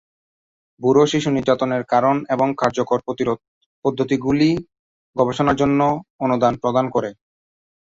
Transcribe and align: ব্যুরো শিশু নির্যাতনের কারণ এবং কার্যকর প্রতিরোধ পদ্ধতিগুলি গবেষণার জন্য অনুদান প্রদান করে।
ব্যুরো 0.81 1.03
শিশু 1.05 1.29
নির্যাতনের 1.31 1.83
কারণ 1.93 2.15
এবং 2.33 2.47
কার্যকর 2.61 2.99
প্রতিরোধ 3.05 3.39
পদ্ধতিগুলি 3.85 4.49
গবেষণার 5.15 5.59
জন্য 5.61 5.79
অনুদান 6.19 6.53
প্রদান 6.61 6.85
করে। 6.95 7.09